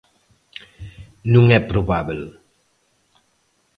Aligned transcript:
_Non 1.33 1.45
é 1.57 1.59
probábel. 1.71 2.21